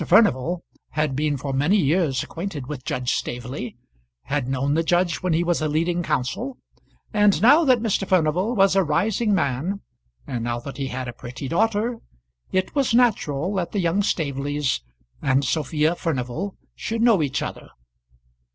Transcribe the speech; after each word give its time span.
Furnival 0.03 0.63
had 0.93 1.15
been 1.15 1.37
for 1.37 1.53
many 1.53 1.77
years 1.77 2.23
acquainted 2.23 2.65
with 2.65 2.83
Judge 2.83 3.11
Staveley, 3.13 3.77
had 4.23 4.47
known 4.47 4.73
the 4.73 4.81
judge 4.81 5.17
when 5.17 5.33
he 5.33 5.43
was 5.43 5.61
a 5.61 5.67
leading 5.67 6.01
counsel; 6.01 6.57
and 7.13 7.39
now 7.39 7.63
that 7.65 7.81
Mr. 7.83 8.07
Furnival 8.07 8.55
was 8.55 8.75
a 8.75 8.81
rising 8.83 9.31
man, 9.35 9.81
and 10.25 10.43
now 10.43 10.59
that 10.59 10.77
he 10.77 10.87
had 10.87 11.07
a 11.07 11.13
pretty 11.13 11.47
daughter, 11.47 11.99
it 12.51 12.73
was 12.73 12.95
natural 12.95 13.53
that 13.53 13.73
the 13.73 13.79
young 13.79 14.01
Staveleys 14.01 14.81
and 15.21 15.45
Sophia 15.45 15.93
Furnival 15.93 16.55
should 16.73 17.03
know 17.03 17.21
each 17.21 17.43
other. 17.43 17.69